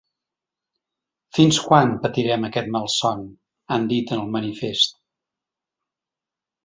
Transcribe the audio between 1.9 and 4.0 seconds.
patirem aquest malson?, han